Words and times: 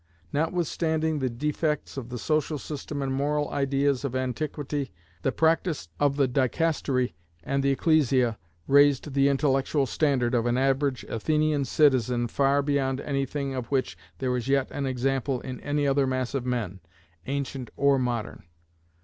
Notwithstanding 0.33 1.19
the 1.19 1.29
defects 1.29 1.95
of 1.95 2.09
the 2.09 2.17
social 2.17 2.57
system 2.57 3.03
and 3.03 3.13
moral 3.13 3.51
ideas 3.51 4.03
of 4.03 4.15
antiquity, 4.15 4.91
the 5.21 5.31
practice 5.31 5.89
of 5.99 6.15
the 6.15 6.27
dicastery 6.27 7.13
and 7.43 7.61
the 7.61 7.69
ecclesia 7.69 8.39
raised 8.67 9.13
the 9.13 9.29
intellectual 9.29 9.85
standard 9.85 10.33
of 10.33 10.47
an 10.47 10.57
average 10.57 11.03
Athenian 11.03 11.65
citizen 11.65 12.27
far 12.27 12.63
beyond 12.63 12.99
any 13.01 13.27
thing 13.27 13.53
of 13.53 13.67
which 13.67 13.95
there 14.17 14.35
is 14.35 14.47
yet 14.47 14.71
an 14.71 14.87
example 14.87 15.39
in 15.41 15.59
any 15.59 15.85
other 15.85 16.07
mass 16.07 16.33
of 16.33 16.47
men, 16.47 16.79
ancient 17.27 17.69
or 17.77 17.99
modern. 17.99 18.41